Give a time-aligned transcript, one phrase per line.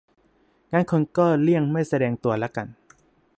[0.71, 2.67] งั้นคนก็เลี่ยงไม่แสดงตัวละกัน